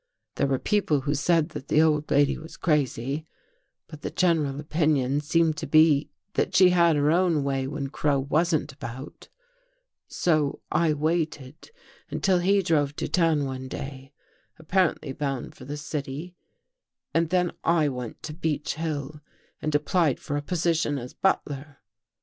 There 0.33 0.47
were 0.47 0.57
people 0.57 1.01
who 1.01 1.13
said 1.13 1.49
that 1.49 1.67
the 1.67 1.79
old 1.79 2.09
lady 2.09 2.35
was 2.35 2.57
crazy, 2.57 3.27
but 3.85 4.01
the 4.01 4.09
general 4.09 4.59
opinion 4.59 5.21
seemed 5.21 5.57
to 5.57 5.67
be 5.67 6.09
that 6.33 6.55
she 6.55 6.71
had 6.71 6.95
her 6.95 7.11
own 7.11 7.43
way 7.43 7.67
when 7.67 7.89
Crow 7.89 8.17
wasn't 8.19 8.73
about." 8.73 9.29
So 10.07 10.59
I 10.71 10.93
waited 10.93 11.69
until 12.09 12.39
he 12.39 12.63
drove 12.63 12.95
to 12.95 13.07
town 13.07 13.45
one 13.45 13.67
day, 13.67 14.11
apparently 14.57 15.11
bound 15.13 15.53
for 15.53 15.65
the 15.65 15.77
city 15.77 16.33
and 17.13 17.29
then 17.29 17.51
I 17.63 17.87
went 17.87 18.23
to 18.23 18.33
Beech 18.33 18.73
Hill 18.73 19.21
and 19.61 19.75
applied 19.75 20.19
for 20.19 20.35
a 20.35 20.41
position 20.41 20.97
as 20.97 21.13
butler. 21.13 21.77